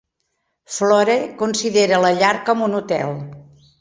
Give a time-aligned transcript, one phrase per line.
[0.77, 3.15] Flore considera la llar com un hotel.